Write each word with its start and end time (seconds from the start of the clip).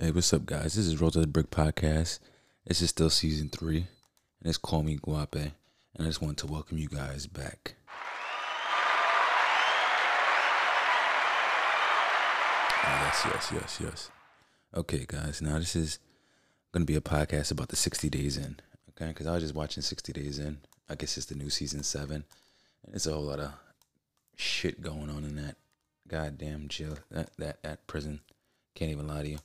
Hey, 0.00 0.12
what's 0.12 0.32
up, 0.32 0.46
guys? 0.46 0.74
This 0.74 0.86
is 0.86 1.00
Rose 1.00 1.16
of 1.16 1.22
the 1.22 1.26
Brick 1.26 1.50
Podcast. 1.50 2.20
This 2.64 2.80
is 2.80 2.90
still 2.90 3.10
season 3.10 3.48
three, 3.48 3.78
and 3.78 4.48
it's 4.48 4.56
Call 4.56 4.84
Me 4.84 4.96
Guape, 4.96 5.34
and 5.34 5.52
I 5.98 6.04
just 6.04 6.22
want 6.22 6.38
to 6.38 6.46
welcome 6.46 6.78
you 6.78 6.86
guys 6.86 7.26
back. 7.26 7.74
Ah, 12.84 13.06
yes, 13.06 13.26
yes, 13.26 13.52
yes, 13.52 13.80
yes. 13.82 14.10
Okay, 14.72 15.04
guys, 15.04 15.42
now 15.42 15.58
this 15.58 15.74
is 15.74 15.98
going 16.70 16.86
to 16.86 16.92
be 16.92 16.94
a 16.94 17.00
podcast 17.00 17.50
about 17.50 17.70
the 17.70 17.74
60 17.74 18.08
Days 18.08 18.36
In, 18.36 18.60
okay? 18.90 19.08
Because 19.08 19.26
I 19.26 19.32
was 19.32 19.42
just 19.42 19.56
watching 19.56 19.82
60 19.82 20.12
Days 20.12 20.38
In. 20.38 20.58
I 20.88 20.94
guess 20.94 21.16
it's 21.16 21.26
the 21.26 21.34
new 21.34 21.50
season 21.50 21.82
seven, 21.82 22.22
and 22.86 22.94
it's 22.94 23.08
a 23.08 23.12
whole 23.12 23.24
lot 23.24 23.40
of 23.40 23.50
shit 24.36 24.80
going 24.80 25.10
on 25.10 25.24
in 25.24 25.34
that 25.34 25.56
goddamn 26.06 26.68
jail, 26.68 26.98
that, 27.10 27.30
that, 27.38 27.64
that 27.64 27.88
prison. 27.88 28.20
Can't 28.76 28.92
even 28.92 29.08
lie 29.08 29.22
to 29.22 29.28
you 29.28 29.38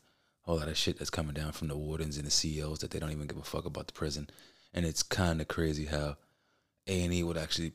lot 0.52 0.68
of 0.68 0.78
shit 0.78 0.98
that's 0.98 1.10
coming 1.10 1.34
down 1.34 1.54
from 1.54 1.70
the 1.70 1.78
wardens 1.78 2.18
and 2.18 2.26
the 2.26 2.32
CEOs 2.32 2.80
that 2.80 2.92
they 2.92 3.00
don't 3.00 3.12
even 3.12 3.28
give 3.28 3.38
a 3.38 3.44
fuck 3.44 3.66
about 3.66 3.88
the 3.88 3.94
prison. 3.94 4.30
And 4.74 4.86
it's 4.86 5.04
kind 5.04 5.40
of 5.40 5.48
crazy 5.48 5.86
how 5.86 6.18
A 6.88 7.04
and 7.04 7.14
E 7.14 7.24
would 7.24 7.38
actually 7.38 7.74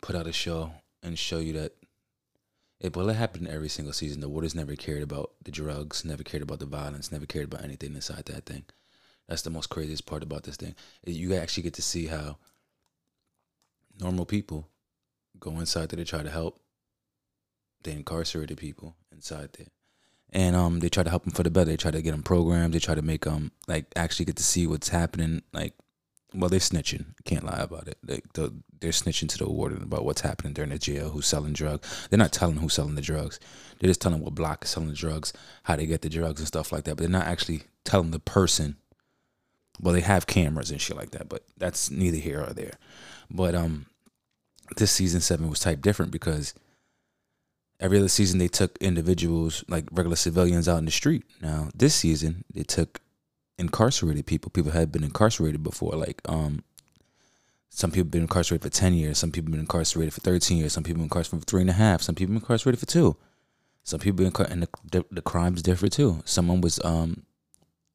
put 0.00 0.16
out 0.16 0.26
a 0.26 0.32
show 0.32 0.72
and 1.02 1.18
show 1.18 1.38
you 1.38 1.52
that 1.54 1.72
it 2.80 2.96
well 2.96 3.08
it 3.08 3.16
happened 3.16 3.48
every 3.48 3.68
single 3.68 3.92
season. 3.92 4.20
The 4.20 4.28
wardens 4.28 4.54
never 4.54 4.76
cared 4.76 5.02
about 5.02 5.32
the 5.44 5.50
drugs, 5.50 6.04
never 6.04 6.22
cared 6.22 6.42
about 6.42 6.58
the 6.60 6.66
violence, 6.66 7.12
never 7.12 7.26
cared 7.26 7.46
about 7.46 7.64
anything 7.64 7.94
inside 7.94 8.24
that 8.26 8.46
thing. 8.46 8.64
That's 9.28 9.42
the 9.42 9.50
most 9.50 9.70
craziest 9.70 10.06
part 10.06 10.22
about 10.22 10.44
this 10.44 10.56
thing. 10.56 10.74
You 11.04 11.34
actually 11.34 11.64
get 11.64 11.74
to 11.74 11.82
see 11.82 12.06
how 12.06 12.38
normal 14.00 14.24
people 14.24 14.68
go 15.38 15.58
inside 15.58 15.88
there 15.88 15.96
to 15.96 16.04
try 16.04 16.22
to 16.22 16.30
help 16.30 16.60
the 17.82 17.90
incarcerated 17.90 18.58
people 18.58 18.96
inside 19.12 19.50
there 19.54 19.68
and 20.36 20.54
um 20.54 20.80
they 20.80 20.90
try 20.90 21.02
to 21.02 21.10
help 21.10 21.24
them 21.24 21.32
for 21.32 21.42
the 21.42 21.50
better. 21.50 21.70
They 21.70 21.76
try 21.78 21.90
to 21.90 22.02
get 22.02 22.12
them 22.12 22.22
programs. 22.22 22.74
They 22.74 22.78
try 22.78 22.94
to 22.94 23.02
make 23.02 23.24
them 23.24 23.50
like 23.66 23.86
actually 23.96 24.26
get 24.26 24.36
to 24.36 24.42
see 24.42 24.66
what's 24.66 24.90
happening. 24.90 25.42
Like, 25.52 25.72
well, 26.34 26.50
they're 26.50 26.60
snitching. 26.60 27.06
Can't 27.24 27.44
lie 27.44 27.58
about 27.58 27.88
it. 27.88 27.96
Like 28.06 28.30
the, 28.34 28.52
they're 28.78 28.90
snitching 28.90 29.30
to 29.30 29.38
the 29.38 29.48
warden 29.48 29.82
about 29.82 30.04
what's 30.04 30.20
happening 30.20 30.52
during 30.52 30.70
the 30.70 30.78
jail, 30.78 31.08
who's 31.08 31.26
selling 31.26 31.54
drugs. 31.54 32.06
They're 32.10 32.18
not 32.18 32.32
telling 32.32 32.56
who's 32.56 32.74
selling 32.74 32.96
the 32.96 33.00
drugs. 33.00 33.40
They're 33.80 33.88
just 33.88 34.02
telling 34.02 34.20
what 34.20 34.34
block 34.34 34.64
is 34.64 34.70
selling 34.70 34.90
the 34.90 34.94
drugs, 34.94 35.32
how 35.62 35.76
they 35.76 35.86
get 35.86 36.02
the 36.02 36.10
drugs 36.10 36.40
and 36.40 36.46
stuff 36.46 36.70
like 36.70 36.84
that. 36.84 36.96
But 36.96 37.04
they're 37.04 37.08
not 37.08 37.26
actually 37.26 37.62
telling 37.84 38.10
the 38.10 38.20
person. 38.20 38.76
Well, 39.80 39.94
they 39.94 40.02
have 40.02 40.26
cameras 40.26 40.70
and 40.70 40.80
shit 40.80 40.96
like 40.96 41.12
that, 41.12 41.30
but 41.30 41.44
that's 41.56 41.90
neither 41.90 42.18
here 42.18 42.42
or 42.42 42.52
there. 42.52 42.74
But 43.30 43.54
um, 43.54 43.86
this 44.76 44.90
season 44.90 45.22
seven 45.22 45.48
was 45.48 45.60
type 45.60 45.80
different 45.80 46.12
because 46.12 46.54
every 47.80 47.98
other 47.98 48.08
season 48.08 48.38
they 48.38 48.48
took 48.48 48.76
individuals 48.78 49.64
like 49.68 49.84
regular 49.90 50.16
civilians 50.16 50.68
out 50.68 50.78
in 50.78 50.84
the 50.84 50.90
street. 50.90 51.24
Now 51.40 51.68
this 51.74 51.94
season 51.94 52.44
they 52.52 52.62
took 52.62 53.00
incarcerated 53.58 54.26
people. 54.26 54.50
People 54.50 54.72
had 54.72 54.92
been 54.92 55.04
incarcerated 55.04 55.62
before. 55.62 55.92
Like 55.92 56.20
um, 56.28 56.62
some 57.70 57.90
people 57.90 58.10
been 58.10 58.22
incarcerated 58.22 58.62
for 58.62 58.76
ten 58.76 58.94
years. 58.94 59.18
Some 59.18 59.32
people 59.32 59.50
been 59.50 59.60
incarcerated 59.60 60.14
for 60.14 60.20
thirteen 60.20 60.58
years. 60.58 60.72
Some 60.72 60.84
people 60.84 61.02
incarcerated 61.02 61.44
for 61.44 61.50
three 61.50 61.62
and 61.62 61.70
a 61.70 61.74
half. 61.74 62.02
Some 62.02 62.14
people 62.14 62.34
incarcerated 62.34 62.80
for 62.80 62.86
two. 62.86 63.16
Some 63.82 64.00
people 64.00 64.24
been 64.24 64.46
and 64.50 64.62
the, 64.62 64.68
the, 64.90 65.04
the 65.10 65.22
crimes 65.22 65.62
differ 65.62 65.88
too. 65.88 66.22
Someone 66.24 66.60
was 66.60 66.80
um 66.84 67.24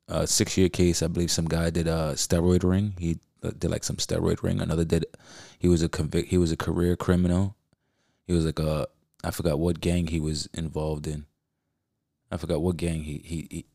a 0.07 0.27
six 0.27 0.57
year 0.57 0.69
case. 0.69 1.01
I 1.01 1.07
believe 1.07 1.31
some 1.31 1.45
guy 1.47 1.69
did 1.69 1.87
a 1.87 2.13
steroid 2.15 2.63
ring. 2.63 2.93
He 2.97 3.19
uh, 3.43 3.51
did 3.57 3.71
like 3.71 3.83
some 3.83 3.97
steroid 3.97 4.43
ring. 4.43 4.61
Another 4.61 4.85
did. 4.85 5.05
He 5.59 5.67
was 5.67 5.81
a 5.81 5.89
convict. 5.89 6.29
He 6.29 6.37
was 6.37 6.51
a 6.51 6.57
career 6.57 6.95
criminal. 6.95 7.55
He 8.25 8.33
was 8.33 8.45
like 8.45 8.59
a 8.59 8.87
I 9.23 9.31
forgot 9.31 9.59
what 9.59 9.81
gang 9.81 10.07
he 10.07 10.19
was 10.19 10.47
involved 10.53 11.07
in. 11.07 11.25
I 12.31 12.37
forgot 12.37 12.61
what 12.61 12.77
gang 12.77 13.03
he 13.03 13.21
he, 13.23 13.47
he 13.49 13.65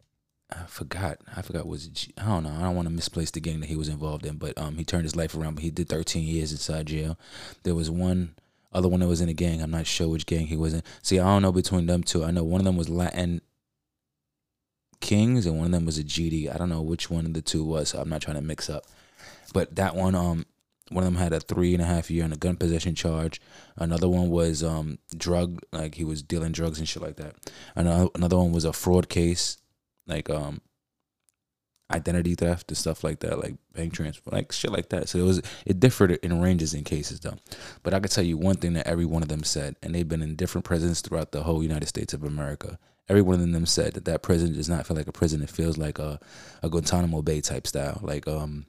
I 0.51 0.65
forgot. 0.67 1.19
I 1.37 1.43
forgot 1.43 1.67
was 1.67 1.91
I 2.19 2.25
don't 2.25 2.45
know. 2.45 2.51
I 2.51 2.63
don't 2.63 2.77
want 2.77 2.87
to 2.89 2.95
misplace 2.95 3.31
the 3.31 3.41
gang 3.41 3.61
that 3.61 3.67
he 3.67 3.77
was 3.77 3.89
involved 3.89 4.27
in, 4.27 4.37
but 4.37 4.57
um 4.59 4.77
he 4.77 4.85
turned 4.85 5.05
his 5.05 5.17
life 5.17 5.35
around. 5.35 5.55
But 5.55 5.65
he 5.65 5.71
did 5.71 5.89
13 5.89 6.25
years 6.25 6.53
inside 6.53 6.87
jail. 6.87 7.19
There 7.63 7.75
was 7.75 7.91
one 7.91 8.35
other 8.73 8.89
one 8.89 9.01
that 9.01 9.09
was 9.09 9.21
in 9.21 9.29
a 9.29 9.35
gang. 9.35 9.63
I'm 9.63 9.71
not 9.71 9.87
sure 9.87 10.09
which 10.09 10.27
gang 10.27 10.47
he 10.47 10.57
was 10.57 10.75
in. 10.75 10.83
See, 11.03 11.19
I 11.19 11.25
don't 11.25 11.43
know 11.43 11.53
between 11.53 11.87
them 11.87 12.03
two. 12.03 12.25
I 12.25 12.31
know 12.31 12.45
one 12.45 12.61
of 12.61 12.65
them 12.65 12.77
was 12.77 12.89
Latin 12.89 13.41
Kings 15.01 15.47
and 15.47 15.57
one 15.57 15.67
of 15.67 15.73
them 15.73 15.85
was 15.85 15.99
a 15.99 16.05
GD. 16.05 16.53
I 16.53 16.59
don't 16.59 16.69
know 16.69 16.83
which 16.83 17.11
one 17.11 17.27
of 17.27 17.35
the 17.35 17.43
two 17.43 17.65
was. 17.65 17.91
So 17.91 18.01
I'm 18.01 18.09
not 18.09 18.23
trying 18.23 18.37
to 18.37 18.43
mix 18.43 18.71
up. 18.71 18.85
But 19.53 19.77
that 19.77 19.95
one 19.95 20.15
um 20.15 20.47
one 20.91 21.05
of 21.05 21.13
them 21.13 21.21
had 21.21 21.33
a 21.33 21.41
three 21.41 21.75
and 21.75 21.83
a 21.83 21.87
half 21.87 22.11
year 22.11 22.25
on 22.25 22.33
a 22.33 22.37
gun 22.37 22.57
possession 22.57 22.95
charge. 22.95 23.41
Another 23.77 24.09
one 24.09 24.31
was 24.31 24.63
um 24.63 24.99
drug, 25.17 25.61
like 25.73 25.95
he 25.97 26.05
was 26.05 26.23
dealing 26.23 26.53
drugs 26.53 26.79
and 26.79 26.89
shit 26.89 27.03
like 27.03 27.17
that. 27.17 27.35
Another 27.75 28.09
another 28.15 28.37
one 28.37 28.53
was 28.53 28.65
a 28.65 28.73
fraud 28.73 29.09
case, 29.09 29.59
like 30.07 30.31
um 30.31 30.61
identity 31.93 32.35
theft 32.35 32.71
and 32.71 32.79
stuff 32.79 33.05
like 33.05 33.21
that, 33.21 33.39
like 33.39 33.57
bank 33.73 33.93
transfer, 33.93 34.31
like 34.31 34.53
shit 34.53 34.73
like 34.73 34.89
that. 34.91 35.09
So 35.09 35.19
it 35.19 35.23
was 35.23 35.43
it 35.65 35.81
differed 35.81 36.13
in 36.13 36.41
ranges 36.41 36.75
in 36.75 36.85
cases 36.85 37.21
though. 37.21 37.37
But 37.83 37.95
I 37.95 38.01
could 38.01 38.11
tell 38.11 38.25
you 38.25 38.37
one 38.37 38.57
thing 38.57 38.75
that 38.75 38.87
every 38.87 39.05
one 39.05 39.23
of 39.23 39.29
them 39.29 39.45
said, 39.45 39.77
and 39.83 39.95
they've 39.95 40.09
been 40.09 40.23
in 40.23 40.37
different 40.37 40.65
prisons 40.65 41.01
throughout 41.01 41.33
the 41.33 41.43
whole 41.43 41.63
United 41.63 41.87
States 41.87 42.15
of 42.15 42.25
America. 42.25 42.79
Every 43.09 43.23
one 43.23 43.41
of 43.41 43.53
them 43.53 43.67
said 43.67 43.95
that 43.95 44.05
that 44.07 44.23
prison 44.23 44.53
does 44.53 44.69
not 44.69 44.85
feel 44.85 44.97
like 44.97 45.07
a 45.07 45.13
prison. 45.13 45.43
It 45.43 45.51
feels 45.51 45.79
like 45.79 45.99
a 45.99 46.19
a 46.63 46.69
Guantanamo 46.69 47.23
Bay 47.23 47.41
type 47.41 47.67
style, 47.67 48.01
like 48.03 48.27
um 48.27 48.67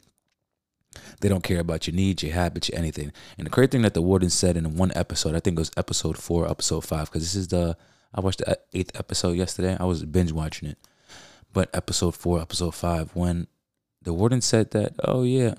they 1.21 1.29
don't 1.29 1.43
care 1.43 1.59
about 1.59 1.87
your 1.87 1.95
needs, 1.95 2.23
your 2.23 2.33
habits, 2.33 2.69
your 2.69 2.77
anything. 2.77 3.11
And 3.37 3.45
the 3.45 3.51
crazy 3.51 3.67
thing 3.67 3.81
that 3.83 3.93
the 3.93 4.01
warden 4.01 4.29
said 4.29 4.57
in 4.57 4.75
one 4.75 4.91
episode, 4.95 5.35
I 5.35 5.39
think 5.39 5.57
it 5.57 5.61
was 5.61 5.71
episode 5.77 6.17
four, 6.17 6.49
episode 6.49 6.85
five, 6.85 7.09
because 7.09 7.23
this 7.23 7.35
is 7.35 7.47
the 7.47 7.77
I 8.13 8.21
watched 8.21 8.39
the 8.39 8.57
eighth 8.73 8.97
episode 8.99 9.33
yesterday. 9.33 9.77
I 9.79 9.85
was 9.85 10.03
binge 10.05 10.31
watching 10.31 10.69
it, 10.69 10.77
but 11.53 11.69
episode 11.73 12.15
four, 12.15 12.41
episode 12.41 12.73
five, 12.73 13.11
when 13.15 13.47
the 14.01 14.13
warden 14.13 14.41
said 14.41 14.71
that, 14.71 14.93
oh 15.03 15.23
yeah, 15.23 15.55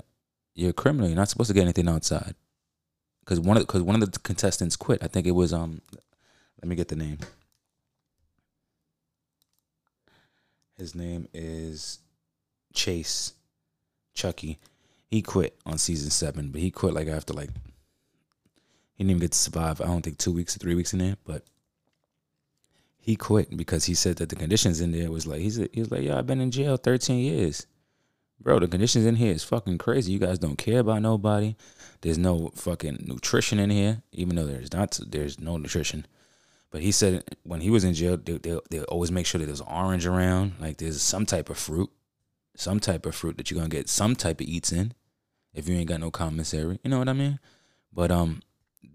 you're 0.55 0.71
a 0.71 0.73
criminal. 0.73 1.09
You're 1.09 1.17
not 1.17 1.29
supposed 1.29 1.49
to 1.49 1.55
get 1.55 1.63
anything 1.63 1.89
outside, 1.89 2.35
because 3.21 3.39
one 3.39 3.57
of 3.57 3.67
because 3.67 3.83
one 3.83 4.03
of 4.03 4.11
the 4.11 4.19
contestants 4.21 4.77
quit. 4.77 5.03
I 5.03 5.09
think 5.09 5.27
it 5.27 5.33
was 5.33 5.53
um, 5.53 5.83
let 6.63 6.69
me 6.69 6.77
get 6.77 6.89
the 6.89 6.97
name. 6.97 7.19
His 10.77 10.95
name 10.95 11.27
is 11.35 11.99
Chase 12.73 13.33
Chucky 14.15 14.59
he 15.09 15.23
quit 15.23 15.59
on 15.67 15.79
season 15.79 16.11
seven, 16.11 16.51
but 16.51 16.61
he 16.61 16.71
quit 16.71 16.95
like 16.95 17.09
after 17.09 17.33
like 17.33 17.51
he 18.95 19.05
didn't 19.05 19.11
even 19.11 19.21
get 19.21 19.33
to 19.33 19.39
survive. 19.39 19.81
I 19.81 19.87
don't 19.87 20.03
think 20.03 20.19
two 20.19 20.33
weeks 20.33 20.55
or 20.55 20.59
three 20.59 20.75
weeks 20.75 20.93
in 20.93 20.99
there, 20.99 21.17
but 21.25 21.45
he 22.99 23.17
quit 23.17 23.57
because 23.57 23.87
he 23.87 23.95
said 23.95 24.17
that 24.17 24.29
the 24.29 24.37
conditions 24.37 24.81
in 24.81 24.93
there 24.93 25.11
was 25.11 25.27
like 25.27 25.41
he's 25.41 25.57
he 25.57 25.81
was 25.81 25.91
like, 25.91 26.03
yeah, 26.03 26.19
I've 26.19 26.27
been 26.27 26.41
in 26.41 26.51
jail 26.51 26.77
thirteen 26.77 27.21
years, 27.21 27.67
bro. 28.39 28.59
The 28.59 28.69
conditions 28.69 29.07
in 29.07 29.17
here 29.17 29.33
is 29.33 29.45
fucking 29.45 29.79
crazy. 29.79 30.13
You 30.13 30.19
guys 30.19 30.39
don't 30.39 30.59
care 30.59 30.81
about 30.81 31.03
nobody. 31.03 31.57
There's 32.03 32.19
no 32.19 32.51
fucking 32.55 33.05
nutrition 33.07 33.59
in 33.59 33.71
here, 33.71 34.03
even 34.13 34.37
though 34.37 34.47
there's 34.47 34.73
not 34.73 34.99
there's 35.07 35.41
no 35.41 35.57
nutrition. 35.57 36.07
But 36.71 36.83
he 36.83 36.93
said 36.93 37.25
when 37.45 37.63
he 37.63 37.71
was 37.71 37.83
in 37.83 37.95
jail, 37.95 38.19
they 38.19 38.37
they, 38.37 38.59
they 38.69 38.83
always 38.83 39.11
make 39.11 39.25
sure 39.25 39.39
that 39.39 39.47
there's 39.47 39.63
orange 39.63 40.05
around, 40.05 40.53
like 40.61 40.77
there's 40.77 41.01
some 41.01 41.25
type 41.25 41.49
of 41.49 41.57
fruit, 41.57 41.89
some 42.59 42.81
type 42.81 43.07
of 43.07 43.15
fruit 43.15 43.37
that 43.37 43.51
you're 43.51 43.59
gonna 43.59 43.69
get 43.69 43.89
some 43.89 44.17
type 44.17 44.41
of 44.41 44.47
eats 44.47 44.73
in 44.73 44.93
if 45.55 45.69
you 45.69 45.77
ain't 45.77 45.89
got 45.89 46.01
no 46.01 46.11
commissary. 46.11 46.81
You 46.83 46.91
know 46.91 46.99
what 46.99 47.09
I 47.09 47.13
mean? 47.13 47.39
But 47.93 48.11
um, 48.11 48.43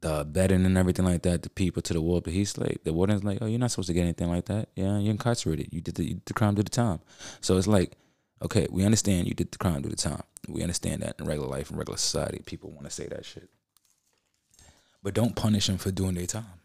the 0.01 0.25
bedding 0.25 0.66
and 0.66 0.78
everything 0.78 1.06
like 1.06 1.22
that, 1.24 1.44
the 1.44 1.50
people 1.50 1.81
to 1.84 1.94
the 1.94 2.02
ward, 2.02 2.25
but 2.25 2.34
he's 2.34 2.57
like, 2.57 2.84
the 2.84 2.91
warden's 2.91 3.23
like, 3.23 3.38
oh, 3.41 3.46
you're 3.46 3.59
not 3.59 3.72
supposed 3.72 3.88
to 3.88 3.94
get 3.94 4.02
anything 4.02 4.29
like 4.29 4.46
that. 4.46 4.68
Yeah, 4.75 5.00
you're 5.00 5.12
incarcerated. 5.12 5.69
You 5.72 5.79
did 5.79 5.96
the, 5.96 6.03
you 6.03 6.13
did 6.16 6.25
the 6.25 6.34
crime, 6.34 6.56
do 6.56 6.63
the 6.63 6.69
time. 6.69 7.00
So 7.40 7.57
it's 7.57 7.66
like, 7.66 7.94
okay, 8.41 8.68
we 8.69 8.84
understand 8.84 9.28
you 9.28 9.34
did 9.34 9.52
the 9.52 9.57
crime, 9.57 9.81
do 9.81 9.90
the 9.90 9.96
time. 9.96 10.23
We 10.50 10.62
understand 10.62 11.02
that 11.02 11.16
in 11.18 11.25
regular 11.25 11.47
life, 11.47 11.72
in 11.72 11.78
regular 11.78 11.97
society, 11.97 12.41
people 12.46 12.69
want 12.69 12.84
to 12.84 12.91
say 12.91 13.07
that 13.07 13.23
shit. 13.23 13.50
But 15.02 15.13
don't 15.13 15.38
punish 15.38 15.68
them 15.68 15.78
for 15.78 15.90
doing 15.91 16.16
their 16.16 16.25
time. 16.25 16.59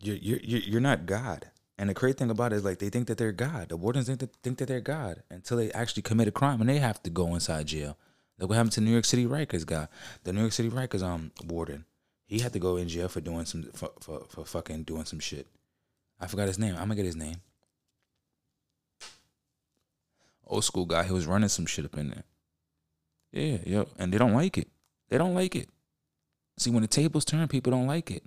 You're 0.00 0.16
you're 0.16 0.38
you're 0.40 0.80
not 0.80 1.06
God. 1.06 1.46
And 1.78 1.88
the 1.88 1.94
crazy 1.94 2.14
thing 2.14 2.30
about 2.30 2.52
it 2.52 2.56
is 2.56 2.64
like 2.64 2.78
they 2.78 2.90
think 2.90 3.06
that 3.08 3.18
they're 3.18 3.32
God. 3.32 3.70
The 3.70 3.76
wardens 3.76 4.06
think 4.06 4.20
that, 4.20 4.34
think 4.42 4.58
that 4.58 4.68
they're 4.68 4.80
God 4.80 5.22
until 5.30 5.56
they 5.56 5.72
actually 5.72 6.02
commit 6.02 6.28
a 6.28 6.32
crime 6.32 6.60
and 6.60 6.68
they 6.68 6.78
have 6.78 7.02
to 7.02 7.10
go 7.10 7.34
inside 7.34 7.66
jail. 7.66 7.96
Look 8.38 8.50
what 8.50 8.56
happened 8.56 8.72
to 8.72 8.80
New 8.80 8.90
York 8.90 9.04
City 9.04 9.26
Rikers 9.26 9.66
guy. 9.66 9.88
The 10.24 10.32
New 10.32 10.40
York 10.40 10.52
City 10.52 10.68
Rikers 10.68 11.02
um 11.02 11.32
warden. 11.46 11.84
He 12.26 12.38
had 12.38 12.52
to 12.52 12.58
go 12.58 12.76
in 12.76 12.88
jail 12.88 13.08
for 13.08 13.20
doing 13.20 13.44
some 13.44 13.64
for, 13.72 13.90
for, 14.00 14.24
for 14.28 14.44
fucking 14.44 14.84
doing 14.84 15.04
some 15.04 15.20
shit. 15.20 15.46
I 16.20 16.26
forgot 16.26 16.48
his 16.48 16.58
name. 16.58 16.74
I'm 16.74 16.82
gonna 16.82 16.96
get 16.96 17.04
his 17.04 17.16
name. 17.16 17.36
Old 20.46 20.64
school 20.64 20.86
guy. 20.86 21.04
He 21.04 21.12
was 21.12 21.26
running 21.26 21.48
some 21.48 21.66
shit 21.66 21.84
up 21.84 21.96
in 21.96 22.10
there. 22.10 22.24
Yeah, 23.32 23.58
yo, 23.64 23.88
and 23.98 24.12
they 24.12 24.18
don't 24.18 24.34
like 24.34 24.58
it. 24.58 24.68
They 25.08 25.18
don't 25.18 25.34
like 25.34 25.56
it. 25.56 25.68
See, 26.58 26.70
when 26.70 26.82
the 26.82 26.88
tables 26.88 27.24
turn, 27.24 27.48
people 27.48 27.70
don't 27.70 27.86
like 27.86 28.10
it. 28.10 28.22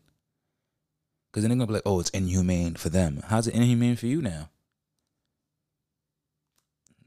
Cause 1.36 1.44
then 1.44 1.50
they're 1.50 1.58
gonna 1.58 1.68
be 1.68 1.74
like, 1.74 1.84
"Oh, 1.86 2.00
it's 2.00 2.10
inhumane 2.12 2.76
for 2.76 2.88
them." 2.88 3.22
How's 3.28 3.46
it 3.46 3.56
inhumane 3.56 3.98
for 3.98 4.06
you 4.06 4.22
now? 4.22 4.50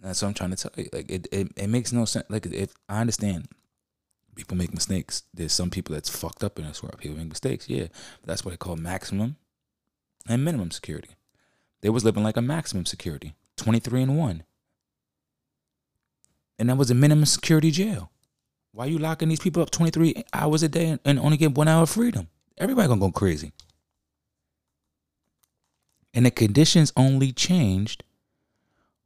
That's 0.00 0.20
what 0.20 0.28
I'm 0.28 0.34
trying 0.34 0.50
to 0.50 0.56
tell 0.56 0.70
you. 0.76 0.90
Like 0.92 1.10
it, 1.10 1.28
it, 1.32 1.48
it 1.56 1.68
makes 1.68 1.94
no 1.94 2.04
sense. 2.04 2.26
Like 2.28 2.44
if 2.44 2.74
I 2.90 3.00
understand 3.00 3.48
people 4.38 4.56
make 4.56 4.72
mistakes. 4.72 5.24
There's 5.34 5.52
some 5.52 5.70
people 5.70 5.94
that's 5.94 6.08
fucked 6.08 6.44
up 6.44 6.58
in 6.58 6.66
this 6.66 6.82
world. 6.82 6.98
People 6.98 7.16
make 7.16 7.28
mistakes, 7.28 7.68
yeah. 7.68 7.88
But 8.20 8.26
that's 8.26 8.44
what 8.44 8.52
they 8.52 8.56
call 8.58 8.76
maximum 8.76 9.36
and 10.28 10.44
minimum 10.44 10.70
security. 10.70 11.16
They 11.80 11.88
was 11.88 12.04
living 12.04 12.22
like 12.22 12.36
a 12.36 12.42
maximum 12.42 12.86
security. 12.86 13.34
23 13.56 14.02
and 14.02 14.18
1. 14.18 14.44
and 16.60 16.68
that 16.68 16.76
was 16.76 16.90
a 16.90 16.94
minimum 16.94 17.26
security 17.26 17.70
jail. 17.70 18.10
Why 18.72 18.86
are 18.86 18.88
you 18.88 18.98
locking 18.98 19.28
these 19.28 19.40
people 19.40 19.62
up 19.62 19.70
23 19.70 20.24
hours 20.32 20.62
a 20.62 20.68
day 20.68 20.98
and 21.04 21.18
only 21.18 21.36
get 21.36 21.56
one 21.56 21.66
hour 21.66 21.82
of 21.82 21.90
freedom? 21.90 22.28
Everybody 22.56 22.86
gonna 22.86 23.00
go 23.00 23.10
crazy. 23.10 23.52
And 26.18 26.26
the 26.26 26.32
conditions 26.32 26.92
only 26.96 27.30
changed 27.30 28.02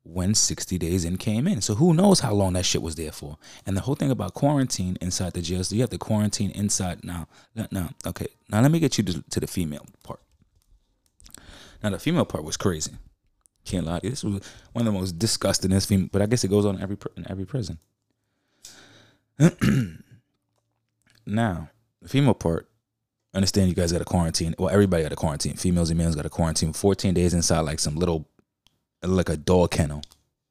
when 0.02 0.34
60 0.34 0.78
days 0.78 1.04
in 1.04 1.18
came 1.18 1.46
in. 1.46 1.60
So 1.60 1.74
who 1.74 1.92
knows 1.92 2.20
how 2.20 2.32
long 2.32 2.54
that 2.54 2.64
shit 2.64 2.80
was 2.80 2.94
there 2.94 3.12
for. 3.12 3.36
And 3.66 3.76
the 3.76 3.82
whole 3.82 3.96
thing 3.96 4.10
about 4.10 4.32
quarantine 4.32 4.96
inside 5.02 5.34
the 5.34 5.42
jail, 5.42 5.62
so 5.62 5.74
you 5.74 5.82
have 5.82 5.90
to 5.90 5.98
quarantine 5.98 6.52
inside 6.52 7.04
now. 7.04 7.28
Now, 7.70 7.90
okay. 8.06 8.28
Now 8.48 8.62
let 8.62 8.70
me 8.70 8.80
get 8.80 8.96
you 8.96 9.04
to, 9.04 9.22
to 9.28 9.40
the 9.40 9.46
female 9.46 9.84
part. 10.02 10.20
Now 11.82 11.90
the 11.90 11.98
female 11.98 12.24
part 12.24 12.44
was 12.44 12.56
crazy. 12.56 12.92
Can't 13.66 13.84
lie. 13.84 14.00
This 14.02 14.24
was 14.24 14.40
one 14.72 14.86
of 14.86 14.94
the 14.94 14.98
most 14.98 15.18
disgustingest 15.18 15.90
female, 15.90 16.08
but 16.10 16.22
I 16.22 16.26
guess 16.26 16.44
it 16.44 16.48
goes 16.48 16.64
on 16.64 16.76
in 16.76 16.80
every 16.80 16.96
in 17.18 17.30
every 17.30 17.44
prison. 17.44 17.78
now, 21.26 21.68
the 22.00 22.08
female 22.08 22.32
part, 22.32 22.70
understand 23.34 23.68
you 23.68 23.74
guys 23.74 23.92
got 23.92 24.02
a 24.02 24.06
quarantine. 24.06 24.54
Well, 24.58 24.70
everybody 24.70 25.02
got 25.02 25.12
a 25.12 25.16
quarantine. 25.16 25.54
Females 25.54 25.90
and 25.90 25.98
males 25.98 26.14
got 26.16 26.26
a 26.26 26.30
quarantine. 26.30 26.72
14 26.72 27.14
days 27.14 27.34
inside 27.34 27.60
like 27.60 27.78
some 27.78 27.96
little 27.96 28.28
like 29.02 29.28
a 29.28 29.36
dog 29.36 29.70
kennel. 29.70 30.02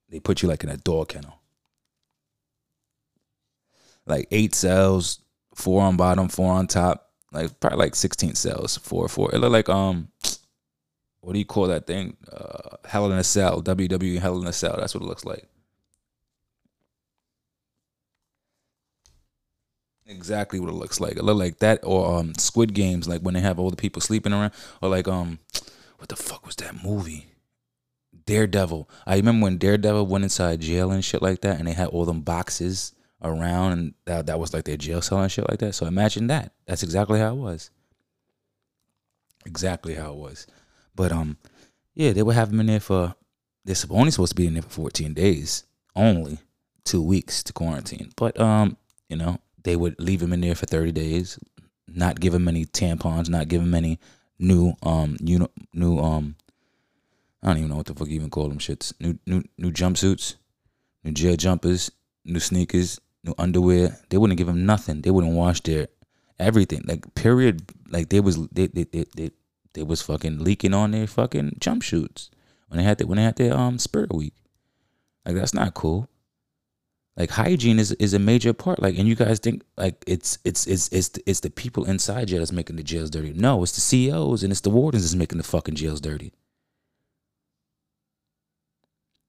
They 0.09 0.19
put 0.19 0.41
you 0.41 0.49
like 0.49 0.63
in 0.63 0.69
a 0.69 0.77
dog 0.77 1.09
kennel. 1.09 1.39
Like 4.05 4.27
eight 4.31 4.55
cells, 4.55 5.19
four 5.55 5.83
on 5.83 5.95
bottom, 5.95 6.27
four 6.27 6.51
on 6.51 6.67
top. 6.67 7.11
Like 7.31 7.59
probably 7.59 7.79
like 7.79 7.95
16 7.95 8.35
cells, 8.35 8.77
four, 8.77 9.07
four. 9.07 9.33
It 9.33 9.37
looked 9.39 9.53
like 9.53 9.69
um 9.69 10.09
what 11.21 11.33
do 11.33 11.39
you 11.39 11.45
call 11.45 11.67
that 11.67 11.85
thing? 11.85 12.17
Uh, 12.31 12.77
Hell 12.85 13.11
in 13.11 13.17
a 13.17 13.23
Cell, 13.23 13.61
WWE 13.61 14.19
Hell 14.19 14.41
in 14.41 14.47
a 14.47 14.53
Cell. 14.53 14.75
That's 14.77 14.95
what 14.95 15.03
it 15.03 15.07
looks 15.07 15.23
like. 15.23 15.47
Exactly 20.11 20.59
what 20.59 20.69
it 20.69 20.73
looks 20.73 20.99
like. 20.99 21.15
It 21.15 21.23
look 21.23 21.37
like 21.37 21.59
that, 21.59 21.79
or 21.83 22.19
um, 22.19 22.35
Squid 22.35 22.73
Games, 22.73 23.07
like 23.07 23.21
when 23.21 23.33
they 23.33 23.39
have 23.39 23.59
all 23.59 23.69
the 23.69 23.77
people 23.77 24.01
sleeping 24.01 24.33
around, 24.33 24.51
or 24.81 24.89
like 24.89 25.07
um, 25.07 25.39
what 25.97 26.09
the 26.09 26.17
fuck 26.17 26.45
was 26.45 26.55
that 26.57 26.83
movie? 26.83 27.27
Daredevil. 28.25 28.89
I 29.07 29.15
remember 29.15 29.45
when 29.45 29.57
Daredevil 29.57 30.05
went 30.07 30.25
inside 30.25 30.59
jail 30.59 30.91
and 30.91 31.03
shit 31.03 31.21
like 31.21 31.41
that, 31.41 31.59
and 31.59 31.67
they 31.67 31.73
had 31.73 31.87
all 31.87 32.05
them 32.05 32.21
boxes 32.21 32.93
around, 33.21 33.71
and 33.71 33.93
that 34.05 34.25
that 34.25 34.39
was 34.39 34.53
like 34.53 34.65
their 34.65 34.77
jail 34.77 35.01
cell 35.01 35.21
and 35.21 35.31
shit 35.31 35.49
like 35.49 35.59
that. 35.59 35.73
So 35.73 35.85
imagine 35.85 36.27
that. 36.27 36.51
That's 36.65 36.83
exactly 36.83 37.19
how 37.19 37.31
it 37.33 37.39
was. 37.39 37.69
Exactly 39.45 39.95
how 39.95 40.11
it 40.11 40.17
was. 40.17 40.45
But 40.93 41.13
um, 41.13 41.37
yeah, 41.95 42.11
they 42.11 42.21
would 42.21 42.35
have 42.35 42.51
them 42.51 42.59
in 42.59 42.67
there 42.67 42.79
for. 42.81 43.15
They're 43.63 43.75
only 43.89 44.11
supposed 44.11 44.31
to 44.31 44.35
be 44.35 44.47
in 44.47 44.53
there 44.55 44.63
for 44.63 44.69
14 44.69 45.13
days, 45.13 45.63
only 45.95 46.39
two 46.83 47.01
weeks 47.01 47.43
to 47.43 47.53
quarantine. 47.53 48.11
But 48.17 48.39
um, 48.39 48.75
you 49.07 49.15
know, 49.15 49.39
they 49.63 49.75
would 49.75 49.99
leave 49.99 50.21
him 50.21 50.33
in 50.33 50.41
there 50.41 50.55
for 50.55 50.65
30 50.65 50.91
days, 50.91 51.39
not 51.87 52.19
give 52.19 52.33
him 52.33 52.47
any 52.47 52.65
tampons, 52.65 53.29
not 53.29 53.47
give 53.47 53.61
him 53.61 53.75
any 53.75 53.99
new 54.39 54.73
um, 54.83 55.17
know, 55.21 55.47
new 55.73 55.99
um, 55.99 56.35
I 57.43 57.47
don't 57.47 57.57
even 57.57 57.69
know 57.69 57.77
what 57.77 57.85
the 57.85 57.95
fuck 57.95 58.07
you 58.07 58.15
even 58.15 58.29
call 58.29 58.49
them 58.49 58.59
shits. 58.59 58.93
New 58.99 59.17
new 59.25 59.43
new 59.57 59.71
jumpsuits, 59.71 60.35
new 61.03 61.11
jail 61.11 61.35
jumpers, 61.35 61.91
new 62.25 62.39
sneakers, 62.39 62.99
new 63.23 63.33
underwear. 63.37 63.97
They 64.09 64.17
wouldn't 64.17 64.37
give 64.37 64.49
him 64.49 64.65
nothing. 64.65 65.01
They 65.01 65.11
wouldn't 65.11 65.33
wash 65.33 65.61
their 65.61 65.87
everything. 66.39 66.83
Like 66.85 67.13
period. 67.15 67.71
Like 67.89 68.09
they 68.09 68.19
was 68.19 68.37
they 68.49 68.67
they 68.67 68.83
they, 68.83 69.05
they 69.15 69.31
they 69.73 69.83
was 69.83 70.01
fucking 70.01 70.39
leaking 70.39 70.73
on 70.73 70.91
their 70.91 71.07
fucking 71.07 71.57
jump 71.59 71.83
shoots 71.83 72.29
when 72.67 72.77
they 72.77 72.83
had 72.83 72.97
the, 72.97 73.07
when 73.07 73.17
they 73.17 73.23
had 73.23 73.37
their 73.37 73.55
um 73.55 73.79
spirit 73.79 74.13
week. 74.13 74.33
Like 75.25 75.35
that's 75.35 75.53
not 75.53 75.73
cool. 75.73 76.09
Like 77.21 77.29
hygiene 77.29 77.77
is 77.77 77.91
is 77.91 78.15
a 78.15 78.19
major 78.19 78.51
part. 78.51 78.81
Like 78.81 78.97
and 78.97 79.07
you 79.07 79.13
guys 79.13 79.37
think 79.37 79.61
like 79.77 80.03
it's 80.07 80.39
it's 80.43 80.65
it's 80.65 80.87
it's 80.87 81.11
it's 81.27 81.41
the 81.41 81.51
people 81.51 81.85
inside 81.85 82.29
jail 82.29 82.39
that's 82.39 82.51
making 82.51 82.77
the 82.77 82.83
jails 82.83 83.11
dirty. 83.11 83.31
No, 83.31 83.61
it's 83.61 83.73
the 83.73 83.79
CEOs 83.79 84.41
and 84.41 84.51
it's 84.51 84.61
the 84.61 84.71
wardens 84.71 85.03
that's 85.03 85.13
making 85.13 85.37
the 85.37 85.43
fucking 85.43 85.75
jails 85.75 86.01
dirty. 86.01 86.33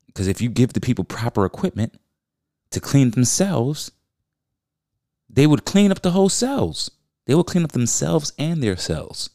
Because 0.07 0.27
if 0.27 0.41
you 0.41 0.49
give 0.49 0.73
the 0.73 0.81
people 0.81 1.05
proper 1.05 1.45
equipment 1.45 2.01
to 2.71 2.81
clean 2.81 3.11
themselves, 3.11 3.93
they 5.29 5.47
would 5.47 5.67
clean 5.67 5.93
up 5.93 6.01
the 6.01 6.13
whole 6.13 6.31
cells. 6.31 6.91
They 7.27 7.35
would 7.35 7.45
clean 7.45 7.63
up 7.63 7.73
themselves 7.73 8.33
and 8.39 8.63
their 8.63 8.79
cells. 8.79 9.29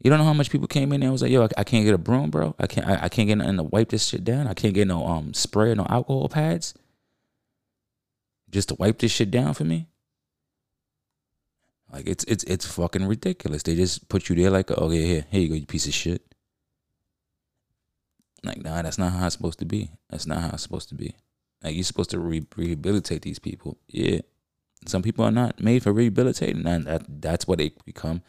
You 0.00 0.08
don't 0.08 0.20
know 0.20 0.24
how 0.24 0.34
much 0.34 0.50
people 0.50 0.68
came 0.68 0.92
in 0.92 1.00
there 1.00 1.08
and 1.08 1.12
was 1.14 1.22
like, 1.22 1.32
"Yo, 1.32 1.42
I, 1.42 1.48
I 1.56 1.64
can't 1.64 1.84
get 1.84 1.94
a 1.94 1.98
broom, 1.98 2.30
bro. 2.30 2.54
I 2.60 2.68
can't. 2.68 2.86
I, 2.86 3.06
I, 3.06 3.08
can't 3.08 3.26
get 3.26 3.38
nothing 3.38 3.56
to 3.56 3.64
wipe 3.64 3.88
this 3.88 4.06
shit 4.06 4.22
down. 4.22 4.46
I 4.46 4.54
can't 4.54 4.72
get 4.72 4.86
no 4.86 5.04
um 5.04 5.34
spray, 5.34 5.72
or 5.72 5.74
no 5.74 5.86
alcohol 5.90 6.28
pads, 6.28 6.74
just 8.50 8.68
to 8.70 8.74
wipe 8.76 8.98
this 8.98 9.12
shit 9.12 9.30
down 9.30 9.54
for 9.54 9.64
me." 9.64 9.88
Like 11.92 12.06
it's 12.06 12.24
it's 12.24 12.44
it's 12.44 12.66
fucking 12.66 13.06
ridiculous. 13.06 13.62
They 13.62 13.74
just 13.74 14.08
put 14.08 14.28
you 14.28 14.36
there 14.36 14.50
like, 14.50 14.70
"Oh 14.76 14.90
yeah, 14.90 15.04
here, 15.04 15.24
here 15.30 15.40
you 15.40 15.48
go, 15.48 15.54
you 15.54 15.66
piece 15.66 15.86
of 15.86 15.94
shit." 15.94 16.22
Like, 18.44 18.62
nah, 18.62 18.82
that's 18.82 18.98
not 18.98 19.12
how 19.12 19.26
it's 19.26 19.34
supposed 19.34 19.58
to 19.60 19.64
be. 19.64 19.90
That's 20.10 20.26
not 20.26 20.40
how 20.42 20.50
it's 20.50 20.62
supposed 20.62 20.88
to 20.90 20.94
be. 20.94 21.16
Like, 21.62 21.74
you're 21.74 21.84
supposed 21.84 22.10
to 22.10 22.20
re- 22.20 22.46
rehabilitate 22.56 23.22
these 23.22 23.40
people. 23.40 23.78
Yeah, 23.88 24.20
some 24.86 25.02
people 25.02 25.24
are 25.24 25.32
not 25.32 25.60
made 25.60 25.82
for 25.82 25.92
rehabilitating, 25.92 26.66
and 26.66 26.86
that 26.86 27.04
that's 27.20 27.48
what 27.48 27.58
they 27.58 27.72
become 27.84 28.22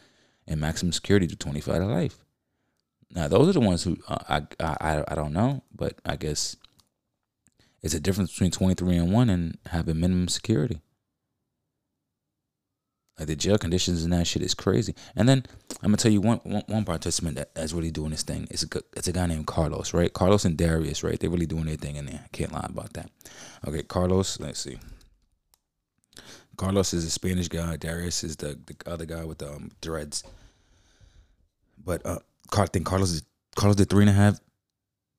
and 0.46 0.60
maximum 0.60 0.92
security 0.92 1.26
to 1.28 1.36
25 1.36 1.80
to 1.80 1.86
life. 1.86 2.18
Now, 3.12 3.28
those 3.28 3.48
are 3.48 3.52
the 3.52 3.60
ones 3.60 3.84
who 3.84 3.98
uh, 4.08 4.18
I, 4.28 4.42
I 4.58 5.04
I 5.08 5.14
don't 5.14 5.32
know, 5.32 5.62
but 5.74 6.00
I 6.04 6.16
guess 6.16 6.56
it's 7.82 7.94
a 7.94 8.00
difference 8.00 8.32
between 8.32 8.50
23 8.50 8.96
and 8.96 9.12
1 9.12 9.30
and 9.30 9.58
having 9.66 10.00
minimum 10.00 10.28
security. 10.28 10.80
Like 13.18 13.28
the 13.28 13.36
jail 13.36 13.58
conditions 13.58 14.02
and 14.02 14.14
that 14.14 14.26
shit 14.26 14.40
is 14.40 14.54
crazy. 14.54 14.94
And 15.14 15.28
then 15.28 15.44
I'm 15.82 15.90
gonna 15.90 15.98
tell 15.98 16.10
you 16.10 16.22
one 16.22 16.38
one, 16.38 16.62
one 16.68 16.86
participant 16.86 17.36
that, 17.36 17.54
that's 17.54 17.74
really 17.74 17.90
doing 17.90 18.12
this 18.12 18.22
thing. 18.22 18.48
It's 18.50 18.62
a 18.62 18.68
it's 18.96 19.08
a 19.08 19.12
guy 19.12 19.26
named 19.26 19.46
Carlos, 19.46 19.92
right? 19.92 20.10
Carlos 20.10 20.46
and 20.46 20.56
Darius, 20.56 21.04
right? 21.04 21.20
They're 21.20 21.28
really 21.28 21.44
doing 21.44 21.66
their 21.66 21.76
thing 21.76 21.96
in 21.96 22.06
there. 22.06 22.20
I 22.24 22.28
can't 22.28 22.50
lie 22.50 22.66
about 22.66 22.94
that. 22.94 23.10
Okay, 23.68 23.82
Carlos. 23.82 24.40
Let's 24.40 24.60
see. 24.60 24.78
Carlos 26.56 26.94
is 26.94 27.04
a 27.04 27.10
Spanish 27.10 27.48
guy. 27.48 27.76
Darius 27.76 28.24
is 28.24 28.36
the, 28.36 28.58
the 28.66 28.90
other 28.90 29.04
guy 29.04 29.24
with 29.26 29.38
the 29.38 29.52
um, 29.52 29.70
dreads. 29.82 30.24
But 31.82 32.04
uh, 32.06 32.20
I 32.56 32.66
think 32.66 32.86
Carlos 32.86 33.22
Carlos 33.54 33.76
did 33.76 33.90
three 33.90 34.04
and 34.04 34.10
a 34.10 34.14
half. 34.14 34.40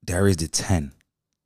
Darius 0.04 0.38
did 0.38 0.54
ten. 0.54 0.92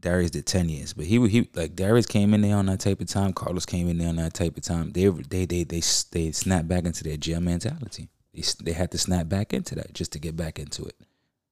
Darius 0.05 0.29
did 0.29 0.45
ten 0.45 0.69
years, 0.69 0.93
but 0.93 1.05
he 1.05 1.27
he 1.27 1.49
like 1.55 1.75
Darius 1.75 2.05
came 2.05 2.35
in 2.35 2.41
there 2.41 2.55
on 2.55 2.67
that 2.67 2.79
type 2.79 3.01
of 3.01 3.07
time. 3.07 3.33
Carlos 3.33 3.65
came 3.65 3.89
in 3.89 3.97
there 3.97 4.09
on 4.09 4.17
that 4.17 4.35
type 4.35 4.55
of 4.55 4.61
time. 4.61 4.91
They 4.91 5.07
they 5.07 5.45
they 5.45 5.63
they 5.63 5.81
they 6.11 6.31
snapped 6.31 6.67
back 6.67 6.85
into 6.85 7.03
their 7.03 7.17
jail 7.17 7.41
mentality. 7.41 8.09
They 8.31 8.43
they 8.63 8.73
had 8.73 8.91
to 8.91 8.99
snap 8.99 9.27
back 9.29 9.51
into 9.51 9.73
that 9.73 9.95
just 9.95 10.11
to 10.11 10.19
get 10.19 10.37
back 10.37 10.59
into 10.59 10.85
it. 10.85 10.95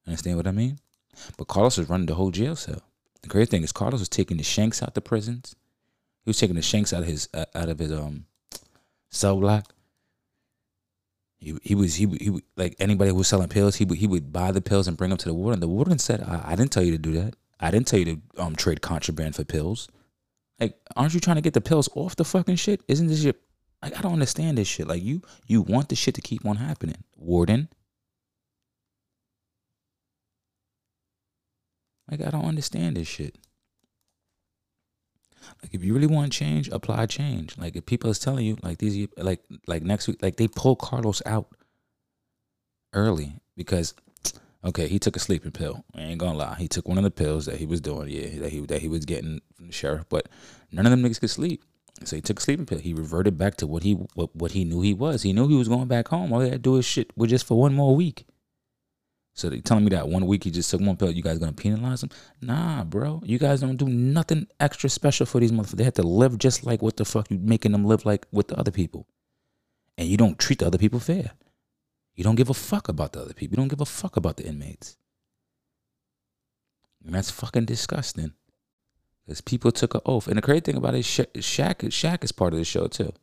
Understand 0.06 0.38
what 0.38 0.46
I 0.46 0.52
mean? 0.52 0.78
But 1.36 1.48
Carlos 1.48 1.80
was 1.80 1.90
running 1.90 2.06
the 2.06 2.14
whole 2.14 2.30
jail 2.30 2.56
cell. 2.56 2.84
The 3.24 3.28
great 3.28 3.50
thing 3.50 3.64
is 3.64 3.72
Carlos 3.72 4.00
was 4.00 4.10
taking 4.10 4.38
the 4.38 4.44
shanks 4.44 4.84
out 4.84 4.94
the 4.94 5.02
prisons. 5.02 5.56
He 6.24 6.30
was 6.30 6.38
taking 6.38 6.56
the 6.56 6.62
shanks 6.62 6.94
out 6.94 7.02
of 7.02 7.08
his 7.08 7.30
uh, 7.34 7.46
out 7.56 7.70
of 7.70 7.80
his 7.80 7.92
um 7.92 8.28
cell 9.10 9.36
block. 9.40 9.74
He, 11.40 11.58
he 11.64 11.74
was 11.74 11.96
he, 11.96 12.06
he 12.06 12.40
like 12.56 12.76
anybody 12.78 13.10
who 13.10 13.18
was 13.18 13.28
selling 13.28 13.50
pills. 13.50 13.78
He 13.78 13.86
would 13.86 13.98
he 13.98 14.06
would 14.06 14.32
buy 14.32 14.52
the 14.52 14.62
pills 14.62 14.88
and 14.88 14.96
bring 14.96 15.10
them 15.10 15.18
to 15.18 15.30
the 15.30 15.34
warden. 15.34 15.60
The 15.60 15.68
warden 15.68 15.98
said, 15.98 16.22
I, 16.22 16.52
"I 16.52 16.56
didn't 16.56 16.72
tell 16.72 16.84
you 16.84 16.92
to 16.92 17.00
do 17.00 17.14
that. 17.14 17.36
I 17.60 17.72
didn't 17.72 17.88
tell 17.88 18.00
you 18.00 18.06
to 18.06 18.42
um 18.42 18.56
trade 18.56 18.82
contraband 18.82 19.36
for 19.36 19.44
pills. 19.44 19.88
Like, 20.60 20.78
aren't 20.96 21.14
you 21.14 21.20
trying 21.20 21.38
to 21.38 21.42
get 21.42 21.54
the 21.54 21.62
pills 21.62 21.90
off 21.96 22.16
the 22.16 22.26
fucking 22.26 22.58
shit? 22.58 22.82
Isn't 22.88 23.08
this 23.08 23.24
shit? 23.24 23.42
Like, 23.82 23.98
I 23.98 24.02
don't 24.02 24.14
understand 24.14 24.58
this 24.58 24.68
shit. 24.68 24.88
Like, 24.88 25.04
you 25.04 25.22
you 25.48 25.62
want 25.62 25.90
the 25.90 25.96
shit 25.96 26.16
to 26.16 26.22
keep 26.22 26.46
on 26.46 26.58
happening, 26.58 27.04
warden. 27.16 27.70
Like, 32.10 32.22
I 32.22 32.30
don't 32.30 32.46
understand 32.46 32.98
this 32.98 33.08
shit. 33.08 33.38
Like 35.62 35.74
if 35.74 35.84
you 35.84 35.94
really 35.94 36.08
want 36.08 36.32
change, 36.32 36.70
apply 36.70 37.06
change. 37.08 37.58
Like 37.58 37.76
if 37.76 37.86
people 37.86 38.10
is 38.10 38.20
telling 38.20 38.46
you 38.46 38.58
like 38.62 38.78
these 38.78 39.08
like 39.18 39.42
like 39.68 39.84
next 39.84 40.08
week 40.08 40.22
like 40.22 40.38
they 40.38 40.48
pull 40.48 40.76
Carlos 40.76 41.22
out 41.26 41.48
early 42.94 43.34
because 43.56 43.94
okay, 44.66 44.88
he 44.88 45.00
took 45.00 45.16
a 45.16 45.20
sleeping 45.20 45.52
pill. 45.52 45.84
I 45.96 46.02
ain't 46.02 46.20
gonna 46.20 46.38
lie. 46.38 46.56
He 46.58 46.68
took 46.68 46.88
one 46.88 46.98
of 46.98 47.04
the 47.04 47.12
pills 47.12 47.46
that 47.46 47.58
he 47.58 47.66
was 47.66 47.82
doing, 47.82 48.10
yeah, 48.10 48.40
that 48.40 48.52
he 48.52 48.62
that 48.62 48.82
he 48.82 48.88
was 48.88 49.06
getting 49.06 49.42
from 49.56 49.68
the 49.68 49.74
sheriff, 49.74 50.06
but 50.10 50.30
none 50.72 50.86
of 50.86 50.92
them 50.92 51.04
niggas 51.04 51.20
could 51.20 51.30
sleep. 51.30 51.64
So 52.04 52.16
he 52.16 52.22
took 52.22 52.40
a 52.40 52.42
sleeping 52.42 52.66
pill. 52.66 52.80
He 52.80 52.94
reverted 52.94 53.38
back 53.38 53.56
to 53.58 53.68
what 53.68 53.84
he 53.84 53.94
what, 53.94 54.36
what 54.36 54.52
he 54.52 54.64
knew 54.66 54.82
he 54.82 54.94
was. 54.94 55.22
He 55.24 55.34
knew 55.34 55.48
he 55.48 55.56
was 55.56 55.68
going 55.68 55.88
back 55.88 56.08
home. 56.08 56.34
All 56.34 56.40
he 56.40 56.50
had 56.50 56.64
to 56.64 56.70
do 56.70 56.78
is 56.78 56.86
shit 56.86 57.12
with 57.16 57.30
just 57.30 57.46
for 57.46 57.60
one 57.60 57.74
more 57.74 57.96
week. 57.96 58.26
So 59.36 59.50
they 59.50 59.62
telling 59.62 59.84
me 59.84 59.90
that 59.92 60.08
one 60.08 60.28
week 60.28 60.44
he 60.44 60.52
just 60.52 60.70
took 60.70 60.82
one 60.82 60.96
pill, 60.96 61.12
you 61.12 61.24
guys 61.24 61.40
gonna 61.40 61.54
penalize 61.54 62.04
him? 62.04 62.10
Nah, 62.42 62.84
bro. 62.84 63.22
You 63.26 63.40
guys 63.40 63.62
don't 63.62 63.78
do 63.78 63.88
nothing 63.88 64.48
extra 64.60 64.90
special 64.90 65.26
for 65.26 65.40
these 65.40 65.52
motherfuckers. 65.52 65.78
They 65.78 65.84
have 65.84 65.96
to 65.96 66.04
live 66.04 66.38
just 66.38 66.66
like 66.66 66.82
what 66.82 66.98
the 66.98 67.06
fuck 67.06 67.32
you 67.32 67.40
making 67.40 67.72
them 67.72 67.86
live 67.86 68.06
like 68.06 68.28
with 68.32 68.50
the 68.50 68.60
other 68.60 68.72
people. 68.72 69.08
And 69.98 70.08
you 70.08 70.18
don't 70.18 70.38
treat 70.38 70.60
the 70.60 70.68
other 70.68 70.78
people 70.78 71.00
fair. 71.00 71.32
You 72.16 72.24
don't 72.24 72.36
give 72.36 72.50
a 72.50 72.54
fuck 72.54 72.88
about 72.90 73.14
the 73.14 73.22
other 73.22 73.34
people. 73.34 73.54
You 73.54 73.58
don't 73.58 73.70
give 73.70 73.82
a 73.82 73.86
fuck 73.86 74.18
about 74.18 74.38
the 74.38 74.46
inmates. 74.46 74.98
And 77.06 77.16
that's 77.16 77.32
fucking 77.32 77.66
disgusting. 77.66 78.34
Because 79.26 79.42
people 79.42 79.72
took 79.72 79.96
an 79.96 80.02
oath. 80.06 80.28
And 80.28 80.38
the 80.38 80.42
crazy 80.42 80.62
thing 80.62 80.78
about 80.78 80.96
it, 80.96 81.06
Sha- 81.06 81.24
Shaq, 81.36 81.80
Shaq 81.90 82.24
is 82.24 82.32
part 82.32 82.54
of 82.54 82.60
the 82.60 82.66
show 82.66 82.88
too. 82.88 83.14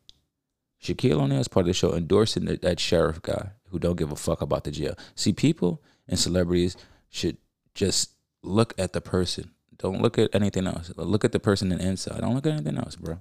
Shaquille 0.82 1.20
O'Neal 1.20 1.40
is 1.40 1.48
part 1.48 1.64
of 1.64 1.68
the 1.68 1.74
show, 1.74 1.94
endorsing 1.94 2.46
that, 2.46 2.62
that 2.62 2.80
sheriff 2.80 3.20
guy 3.20 3.50
who 3.68 3.78
don't 3.78 3.96
give 3.96 4.10
a 4.10 4.16
fuck 4.16 4.40
about 4.40 4.64
the 4.64 4.70
jail. 4.70 4.94
See, 5.14 5.32
people 5.32 5.82
and 6.08 6.18
celebrities 6.18 6.76
should 7.10 7.36
just 7.74 8.12
look 8.42 8.74
at 8.78 8.94
the 8.94 9.00
person. 9.00 9.50
Don't 9.76 10.00
look 10.00 10.18
at 10.18 10.34
anything 10.34 10.66
else. 10.66 10.90
Look 10.96 11.24
at 11.24 11.32
the 11.32 11.40
person 11.40 11.70
in 11.70 11.78
the 11.78 11.86
inside. 11.86 12.20
Don't 12.20 12.34
look 12.34 12.46
at 12.46 12.54
anything 12.54 12.78
else, 12.78 12.96
bro. 12.96 13.20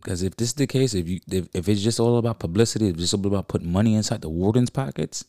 Because 0.00 0.22
if 0.22 0.36
this 0.36 0.48
is 0.48 0.54
the 0.54 0.66
case, 0.66 0.94
if 0.94 1.08
you 1.08 1.20
if, 1.30 1.48
if 1.52 1.68
it's 1.68 1.82
just 1.82 2.00
all 2.00 2.16
about 2.16 2.38
publicity, 2.38 2.88
if 2.88 2.94
it's 2.94 3.02
just 3.10 3.14
all 3.14 3.26
about 3.26 3.48
putting 3.48 3.70
money 3.70 3.94
inside 3.94 4.22
the 4.22 4.30
warden's 4.30 4.70
pockets 4.70 5.24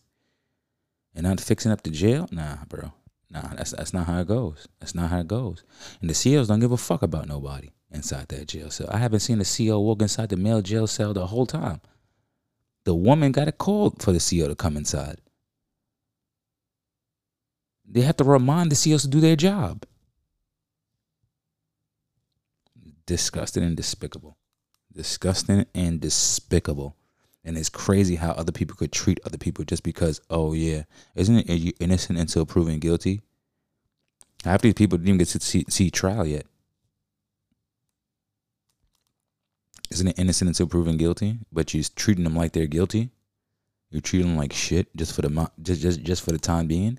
and 1.13 1.23
not 1.23 1.41
fixing 1.41 1.71
up 1.71 1.83
the 1.83 1.89
jail, 1.89 2.27
nah, 2.31 2.57
bro. 2.69 2.93
Nah, 3.29 3.53
that's 3.55 3.71
that's 3.71 3.93
not 3.93 4.07
how 4.07 4.19
it 4.19 4.27
goes. 4.27 4.67
That's 4.79 4.95
not 4.95 5.09
how 5.09 5.19
it 5.19 5.27
goes. 5.27 5.63
And 5.99 6.09
the 6.09 6.13
CEOs 6.13 6.47
don't 6.47 6.59
give 6.59 6.71
a 6.71 6.77
fuck 6.77 7.01
about 7.01 7.27
nobody 7.27 7.69
inside 7.91 8.29
that 8.29 8.47
jail 8.47 8.69
cell. 8.69 8.87
I 8.91 8.97
haven't 8.97 9.19
seen 9.19 9.39
the 9.39 9.43
CEO 9.43 9.81
walk 9.81 10.01
inside 10.01 10.29
the 10.29 10.37
male 10.37 10.61
jail 10.61 10.87
cell 10.87 11.13
the 11.13 11.27
whole 11.27 11.45
time. 11.45 11.81
The 12.85 12.95
woman 12.95 13.31
got 13.31 13.47
a 13.47 13.51
call 13.51 13.91
for 13.99 14.11
the 14.11 14.19
CEO 14.19 14.47
to 14.47 14.55
come 14.55 14.77
inside. 14.77 15.19
They 17.85 18.01
have 18.01 18.17
to 18.17 18.23
remind 18.23 18.71
the 18.71 18.75
CEOs 18.75 19.03
to 19.03 19.07
do 19.09 19.19
their 19.19 19.35
job. 19.35 19.85
Disgusting 23.05 23.63
and 23.63 23.75
despicable. 23.75 24.37
Disgusting 24.95 25.65
and 25.73 25.99
despicable. 25.99 26.95
And 27.43 27.57
it's 27.57 27.69
crazy 27.69 28.17
how 28.17 28.31
other 28.31 28.51
people 28.51 28.75
could 28.75 28.91
treat 28.91 29.19
other 29.25 29.37
people 29.37 29.63
just 29.65 29.83
because, 29.83 30.21
oh 30.29 30.53
yeah, 30.53 30.83
isn't 31.15 31.49
it 31.49 31.75
innocent 31.79 32.19
until 32.19 32.45
proven 32.45 32.79
guilty? 32.79 33.21
Half 34.43 34.61
these 34.61 34.73
people 34.73 34.97
didn't 34.97 35.09
even 35.09 35.17
get 35.19 35.27
to 35.29 35.39
see, 35.39 35.65
see 35.69 35.89
trial 35.89 36.25
yet. 36.25 36.45
Isn't 39.91 40.07
it 40.07 40.19
innocent 40.19 40.47
until 40.47 40.67
proven 40.67 40.97
guilty? 40.97 41.39
But 41.51 41.73
you're 41.73 41.83
treating 41.95 42.23
them 42.23 42.35
like 42.35 42.53
they're 42.53 42.67
guilty. 42.67 43.09
You're 43.89 44.01
treating 44.01 44.29
them 44.29 44.37
like 44.37 44.53
shit 44.53 44.95
just 44.95 45.13
for 45.13 45.21
the 45.21 45.51
just 45.61 45.81
just 45.81 46.01
just 46.01 46.23
for 46.23 46.31
the 46.31 46.39
time 46.39 46.67
being. 46.67 46.97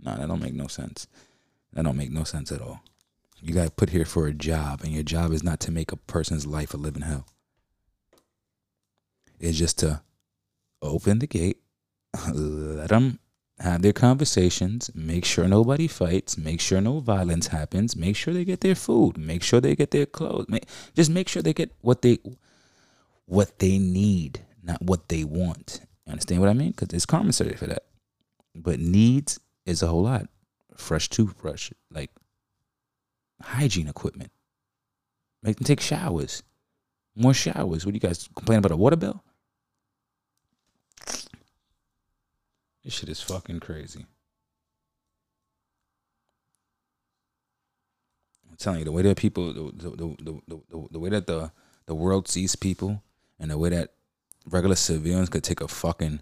No, 0.00 0.16
that 0.16 0.26
don't 0.26 0.40
make 0.40 0.54
no 0.54 0.68
sense. 0.68 1.06
That 1.74 1.84
don't 1.84 1.96
make 1.98 2.10
no 2.10 2.24
sense 2.24 2.50
at 2.50 2.62
all. 2.62 2.80
You 3.40 3.54
got 3.54 3.76
put 3.76 3.90
here 3.90 4.04
for 4.04 4.26
a 4.26 4.32
job, 4.32 4.82
and 4.82 4.92
your 4.92 5.02
job 5.02 5.32
is 5.32 5.42
not 5.42 5.60
to 5.60 5.70
make 5.70 5.92
a 5.92 5.96
person's 5.96 6.46
life 6.46 6.74
a 6.74 6.76
living 6.76 7.02
hell. 7.02 7.26
It's 9.38 9.56
just 9.56 9.78
to 9.80 10.02
open 10.82 11.20
the 11.20 11.26
gate, 11.26 11.58
let 12.32 12.88
them 12.90 13.20
have 13.60 13.82
their 13.82 13.92
conversations, 13.92 14.90
make 14.94 15.24
sure 15.24 15.46
nobody 15.48 15.86
fights, 15.86 16.38
make 16.38 16.60
sure 16.60 16.80
no 16.80 17.00
violence 17.00 17.48
happens, 17.48 17.96
make 17.96 18.16
sure 18.16 18.34
they 18.34 18.44
get 18.44 18.60
their 18.60 18.74
food, 18.74 19.18
make 19.18 19.42
sure 19.42 19.60
they 19.60 19.76
get 19.76 19.90
their 19.90 20.06
clothes, 20.06 20.46
make, 20.48 20.66
just 20.94 21.10
make 21.10 21.28
sure 21.28 21.42
they 21.42 21.52
get 21.52 21.72
what 21.80 22.02
they 22.02 22.18
what 23.26 23.58
they 23.58 23.78
need, 23.78 24.44
not 24.62 24.80
what 24.80 25.08
they 25.08 25.22
want. 25.22 25.80
You 26.06 26.12
understand 26.12 26.40
what 26.40 26.50
I 26.50 26.54
mean? 26.54 26.70
Because 26.70 26.88
there's 26.88 27.06
commissary 27.06 27.54
for 27.54 27.66
that. 27.66 27.84
But 28.54 28.80
needs 28.80 29.38
is 29.66 29.82
a 29.82 29.88
whole 29.88 30.04
lot. 30.04 30.28
Fresh 30.76 31.10
toothbrush, 31.10 31.70
like 31.90 32.10
hygiene 33.42 33.88
equipment. 33.88 34.30
Make 35.42 35.56
them 35.56 35.64
take 35.64 35.80
showers. 35.80 36.42
More 37.14 37.34
showers. 37.34 37.84
What 37.84 37.92
do 37.92 37.96
you 37.96 38.00
guys 38.00 38.28
complain 38.34 38.58
about 38.58 38.72
a 38.72 38.76
water 38.76 38.96
bill? 38.96 39.22
This 42.84 42.94
shit 42.94 43.08
is 43.08 43.20
fucking 43.20 43.60
crazy. 43.60 44.06
I'm 48.48 48.56
telling 48.56 48.78
you, 48.80 48.84
the 48.84 48.92
way 48.92 49.02
that 49.02 49.16
people, 49.16 49.52
the 49.52 49.72
the 49.72 50.40
the 50.48 50.88
the, 50.90 50.98
way 50.98 51.10
that 51.10 51.26
the 51.26 51.52
the 51.86 51.94
world 51.94 52.28
sees 52.28 52.56
people, 52.56 53.02
and 53.38 53.50
the 53.50 53.58
way 53.58 53.68
that 53.68 53.92
regular 54.46 54.76
civilians 54.76 55.28
could 55.28 55.44
take 55.44 55.60
a 55.60 55.68
fucking 55.68 56.20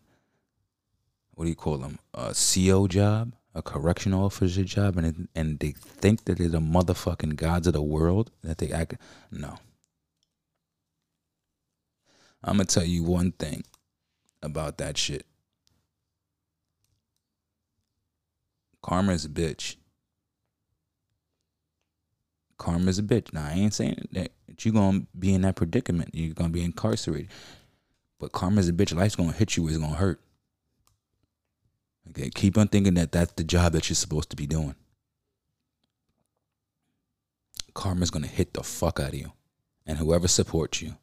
what 1.36 1.44
do 1.44 1.50
you 1.50 1.54
call 1.54 1.78
them 1.78 1.98
a 2.14 2.34
CO 2.34 2.88
job, 2.88 3.32
a 3.56 3.62
correctional 3.62 4.26
officer 4.26 4.64
job, 4.64 4.98
and 4.98 5.28
and 5.34 5.58
they 5.58 5.72
think 5.72 6.24
that 6.24 6.38
they're 6.38 6.48
the 6.48 6.60
motherfucking 6.60 7.36
gods 7.36 7.66
of 7.66 7.72
the 7.72 7.82
world. 7.82 8.30
That 8.42 8.58
they 8.58 8.70
act 8.70 8.96
no. 9.32 9.56
I'm 12.44 12.58
gonna 12.58 12.66
tell 12.66 12.84
you 12.84 13.02
one 13.02 13.32
thing 13.32 13.64
about 14.42 14.76
that 14.78 14.98
shit. 14.98 15.26
Karma 18.82 19.12
is 19.12 19.24
a 19.24 19.28
bitch. 19.30 19.76
Karma 22.58 22.88
is 22.88 22.98
a 22.98 23.02
bitch. 23.02 23.32
Now 23.32 23.46
I 23.46 23.52
ain't 23.52 23.74
saying 23.74 24.08
that 24.12 24.32
you're 24.60 24.74
gonna 24.74 25.06
be 25.18 25.32
in 25.34 25.40
that 25.42 25.56
predicament. 25.56 26.10
You're 26.12 26.34
gonna 26.34 26.50
be 26.50 26.62
incarcerated. 26.62 27.30
But 28.20 28.32
karma 28.32 28.60
is 28.60 28.68
a 28.68 28.72
bitch. 28.72 28.94
Life's 28.94 29.16
gonna 29.16 29.32
hit 29.32 29.56
you. 29.56 29.66
It's 29.66 29.78
gonna 29.78 29.94
hurt. 29.94 30.20
Okay, 32.10 32.30
keep 32.30 32.56
on 32.56 32.68
thinking 32.68 32.94
that 32.94 33.12
that's 33.12 33.32
the 33.32 33.44
job 33.44 33.72
that 33.72 33.88
you're 33.88 33.96
supposed 33.96 34.30
to 34.30 34.36
be 34.36 34.46
doing. 34.46 34.74
Karma's 37.74 38.10
gonna 38.10 38.26
hit 38.26 38.54
the 38.54 38.62
fuck 38.62 39.00
out 39.00 39.08
of 39.08 39.14
you, 39.14 39.32
and 39.86 39.98
whoever 39.98 40.28
supports 40.28 40.80
you. 40.80 40.96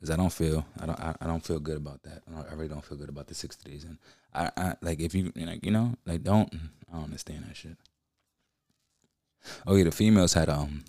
Cause 0.00 0.10
I 0.10 0.16
don't 0.16 0.32
feel 0.32 0.64
I 0.78 0.86
don't 0.86 0.98
I, 0.98 1.14
I 1.20 1.26
don't 1.26 1.44
feel 1.44 1.60
good 1.60 1.76
about 1.76 2.02
that. 2.04 2.22
I, 2.34 2.52
I, 2.52 2.54
really 2.54 2.68
don't 2.68 2.84
feel 2.84 2.96
good 2.96 3.10
about 3.10 3.26
the 3.26 3.34
sixty 3.34 3.70
days. 3.70 3.84
And 3.84 3.98
I, 4.34 4.50
I 4.56 4.74
like 4.80 4.98
if 4.98 5.14
you 5.14 5.30
like 5.36 5.64
you 5.64 5.70
know 5.70 5.94
like 6.06 6.22
don't 6.22 6.50
I 6.90 6.94
don't 6.94 7.04
understand 7.04 7.44
that 7.46 7.56
shit. 7.56 7.76
Oh 9.66 9.76
yeah, 9.76 9.84
the 9.84 9.90
females 9.90 10.32
had 10.32 10.48
um 10.48 10.84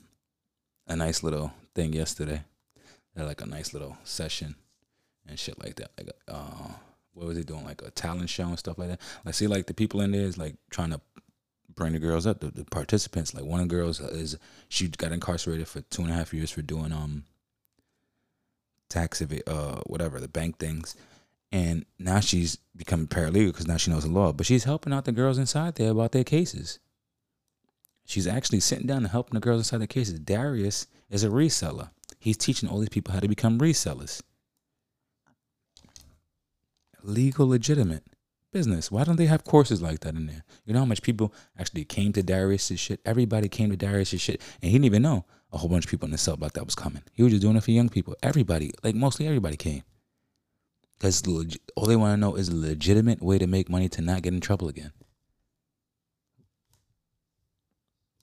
a 0.88 0.96
nice 0.96 1.24
little 1.24 1.52
thing 1.76 1.92
yesterday. 1.92 2.44
They 3.14 3.22
had 3.22 3.28
like 3.28 3.42
a 3.42 3.46
nice 3.46 3.74
little 3.74 3.98
session 4.06 4.56
and 5.32 5.40
shit 5.40 5.62
like 5.64 5.76
that. 5.78 5.92
Like 5.98 6.10
uh 6.28 6.70
what 7.14 7.28
was 7.28 7.38
he 7.38 7.44
doing? 7.44 7.66
Like 7.66 7.82
a 7.82 7.92
talent 7.92 8.30
show 8.30 8.48
and 8.48 8.60
stuff 8.60 8.78
like 8.78 8.90
that. 8.90 9.02
Like 9.26 9.34
see 9.34 9.48
like 9.48 9.66
the 9.66 9.74
people 9.74 10.02
in 10.02 10.12
there 10.12 10.22
is 10.22 10.38
like 10.38 10.56
trying 10.70 10.92
to 10.92 11.02
bring 11.74 11.94
the 11.94 12.00
girls 12.00 12.28
up. 12.28 12.40
The, 12.40 12.52
the 12.52 12.66
participants 12.66 13.34
like 13.34 13.44
one 13.44 13.62
of 13.62 13.70
the 13.70 13.76
girls 13.76 14.00
is 14.00 14.38
she 14.70 14.88
got 14.90 15.12
incarcerated 15.12 15.68
for 15.68 15.82
two 15.82 16.04
and 16.04 16.12
a 16.12 16.16
half 16.16 16.34
years 16.34 16.52
for 16.52 16.62
doing 16.62 16.92
um 16.92 17.24
tax 18.92 19.22
ev- 19.22 19.42
uh 19.48 19.80
whatever 19.88 20.20
the 20.20 20.28
bank 20.28 20.58
things 20.60 20.96
and 21.52 21.86
now 21.98 22.20
she's 22.20 22.58
become 22.76 23.08
paralegal 23.08 23.48
because 23.48 23.68
now 23.68 23.78
she 23.78 23.90
knows 23.90 24.04
the 24.04 24.12
law 24.12 24.34
but 24.34 24.46
she's 24.46 24.66
helping 24.66 24.92
out 24.92 25.06
the 25.06 25.12
girls 25.12 25.38
inside 25.38 25.76
there 25.76 25.92
about 25.92 26.12
their 26.12 26.26
cases 26.26 26.78
she's 28.06 28.28
actually 28.28 28.60
sitting 28.60 28.88
down 28.88 28.98
and 28.98 29.08
helping 29.08 29.34
the 29.34 29.40
girls 29.40 29.62
inside 29.62 29.78
their 29.78 29.88
cases 29.88 30.20
darius 30.20 30.88
is 31.10 31.24
a 31.24 31.30
reseller 31.30 31.90
he's 32.20 32.38
teaching 32.38 32.68
all 32.68 32.80
these 32.80 32.90
people 32.90 33.14
how 33.14 33.20
to 33.20 33.30
become 33.30 33.60
resellers 33.60 34.22
legal 37.04 37.48
legitimate 37.48 38.04
business 38.52 38.92
why 38.92 39.04
don't 39.04 39.16
they 39.16 39.28
have 39.28 39.46
courses 39.46 39.82
like 39.82 40.02
that 40.02 40.16
in 40.16 40.28
there 40.28 40.44
you 40.66 40.74
know 40.74 40.80
how 40.80 40.86
much 40.86 41.02
people 41.02 41.34
actually 41.58 41.86
came 41.86 42.12
to 42.12 42.22
darius's 42.22 42.80
shit 42.80 43.00
everybody 43.06 43.48
came 43.48 43.70
to 43.70 43.78
darius's 43.78 44.20
shit 44.20 44.42
and 44.62 44.72
he 44.72 44.78
didn't 44.78 44.86
even 44.86 45.02
know 45.02 45.26
a 45.54 45.58
whole 45.58 45.70
bunch 45.70 45.86
of 45.86 45.92
people 45.92 46.06
in 46.06 46.12
the 46.12 46.18
cell 46.18 46.38
block 46.38 46.54
that 46.54 46.66
was 46.66 46.76
coming. 46.76 47.04
He 47.14 47.24
was 47.24 47.34
just 47.34 47.42
doing 47.42 47.58
it 47.58 47.64
for 47.64 47.72
young 47.72 47.90
people. 47.90 48.16
Everybody, 48.24 48.74
like 48.84 48.96
mostly 48.96 49.28
everybody 49.28 49.58
came. 49.58 49.84
Because 50.98 51.24
all 51.76 51.86
they 51.88 51.96
want 51.96 52.14
to 52.14 52.18
know 52.18 52.36
is 52.36 52.50
a 52.50 52.56
legitimate 52.56 53.22
way 53.22 53.40
to 53.40 53.48
make 53.48 53.70
money 53.70 53.90
to 53.90 54.02
not 54.02 54.22
get 54.22 54.34
in 54.34 54.40
trouble 54.40 54.68
again. 54.68 54.92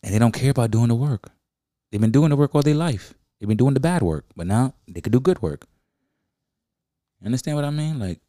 And 0.02 0.14
they 0.14 0.18
don't 0.18 0.32
care 0.32 0.50
about 0.50 0.70
doing 0.70 0.88
the 0.88 0.94
work. 0.94 1.30
They've 1.90 2.00
been 2.00 2.12
doing 2.12 2.30
the 2.30 2.36
work 2.36 2.54
all 2.54 2.62
their 2.62 2.74
life. 2.74 3.14
They've 3.38 3.48
been 3.48 3.56
doing 3.56 3.74
the 3.74 3.80
bad 3.80 4.02
work, 4.02 4.26
but 4.36 4.46
now 4.46 4.74
they 4.86 5.00
could 5.00 5.12
do 5.12 5.20
good 5.20 5.42
work. 5.42 5.66
You 7.20 7.26
understand 7.26 7.56
what 7.56 7.64
I 7.64 7.70
mean? 7.70 7.98
Like, 7.98 8.20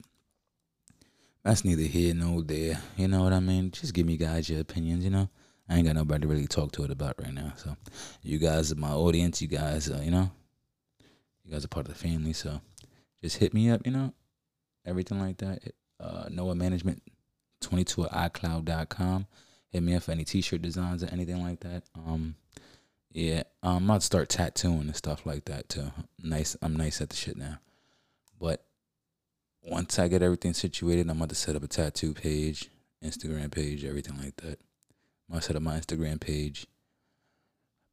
that's 1.44 1.64
neither 1.64 1.84
here 1.84 2.14
nor 2.14 2.42
there. 2.42 2.82
You 2.98 3.08
know 3.08 3.24
what 3.24 3.34
I 3.34 3.40
mean? 3.40 3.72
Just 3.72 3.94
give 3.94 4.06
me 4.06 4.18
guys 4.18 4.50
your 4.50 4.62
opinions, 4.62 5.04
you 5.04 5.10
know? 5.10 5.30
I 5.68 5.76
ain't 5.76 5.86
got 5.86 5.96
nobody 5.96 6.22
to 6.22 6.28
really 6.28 6.48
talk 6.48 6.72
to 6.74 6.84
it 6.84 6.92
about 6.92 7.16
right 7.22 7.34
now. 7.34 7.54
So, 7.56 7.76
you 8.24 8.40
guys 8.40 8.72
are 8.72 8.76
my 8.76 8.92
audience. 8.92 9.42
You 9.42 9.48
guys, 9.48 9.88
you 9.88 10.10
know, 10.12 10.32
you 11.44 11.52
guys 11.52 11.64
are 11.64 11.68
part 11.70 11.88
of 11.88 11.94
the 11.94 12.00
family. 12.00 12.34
So, 12.34 12.60
just 13.22 13.38
hit 13.38 13.54
me 13.54 13.70
up. 13.70 13.86
You 13.86 13.92
know, 13.92 14.14
everything 14.86 15.20
like 15.20 15.38
that. 15.38 15.74
Uh, 16.00 16.26
Noah 16.30 16.56
Management 16.56 17.04
22 17.62 18.06
at 18.06 18.34
iCloud.com. 18.34 19.28
Hit 19.70 19.84
me 19.84 19.96
up 19.96 20.04
for 20.04 20.12
any 20.12 20.24
T-shirt 20.24 20.62
designs 20.62 21.04
or 21.04 21.08
anything 21.08 21.44
like 21.44 21.60
that. 21.60 21.84
Um, 21.96 22.36
yeah, 23.12 23.44
I'm 23.62 23.86
about 23.86 24.02
to 24.02 24.06
start 24.06 24.30
tattooing 24.30 24.82
and 24.82 24.96
stuff 24.96 25.26
like 25.26 25.46
that 25.46 25.70
too. 25.70 25.92
Nice, 26.22 26.56
I'm 26.62 26.76
nice 26.76 27.02
at 27.02 27.10
the 27.10 27.16
shit 27.16 27.38
now. 27.38 27.60
But 28.40 28.64
once 29.64 30.00
I 30.00 30.08
get 30.08 30.22
everything 30.22 30.54
situated, 30.54 31.10
I'm 31.10 31.18
about 31.18 31.30
to 31.30 31.36
set 31.36 31.56
up 31.56 31.64
a 31.64 31.68
tattoo 31.68 32.14
page, 32.14 32.70
Instagram 33.04 33.52
page, 33.52 33.84
everything 33.84 34.18
like 34.18 34.36
that. 34.38 34.60
I'm 35.28 35.34
gonna 35.34 35.42
set 35.42 35.56
up 35.56 35.62
my 35.62 35.78
Instagram 35.78 36.20
page. 36.20 36.66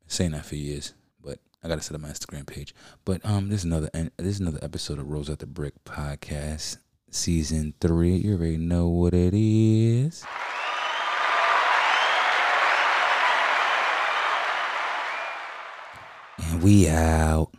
Been 0.00 0.08
saying 0.08 0.30
that 0.32 0.46
for 0.46 0.56
years, 0.56 0.94
but 1.22 1.38
I 1.62 1.68
gotta 1.68 1.82
set 1.82 1.94
up 1.94 2.00
my 2.00 2.08
Instagram 2.08 2.46
page. 2.46 2.74
But 3.04 3.24
um, 3.24 3.48
this 3.48 3.60
is 3.60 3.64
another 3.64 3.90
this 3.92 4.36
is 4.36 4.40
another 4.40 4.60
episode 4.62 4.98
of 4.98 5.08
Rose 5.08 5.28
at 5.28 5.40
the 5.40 5.46
Brick 5.46 5.74
podcast, 5.84 6.78
season 7.10 7.74
three. 7.80 8.14
You 8.16 8.34
already 8.34 8.56
know 8.58 8.88
what 8.88 9.12
it 9.12 9.34
is. 9.34 10.24
And 16.38 16.62
we 16.62 16.88
out. 16.88 17.50